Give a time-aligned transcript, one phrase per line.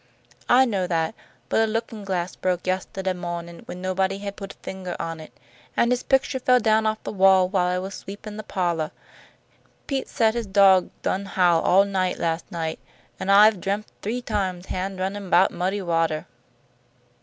[0.49, 1.13] "I know that;
[1.47, 5.31] but a lookin' glass broke yeste'day mawnin' when nobody had put fingah on it.
[5.77, 8.89] An' his picture fell down off the wall while I was sweepin' the pa'lah.
[9.85, 12.79] Pete said his dawg done howl all night last night,
[13.19, 16.25] an' I've dremp three times hand runnin' 'bout muddy watah."